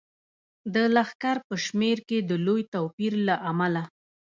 د 0.73 0.75
لښکر 0.95 1.37
په 1.47 1.55
شمیر 1.65 1.97
کې 2.07 2.17
د 2.29 2.31
لوی 2.45 2.61
توپیر 2.73 3.13
له 3.27 3.35
امله. 3.49 3.83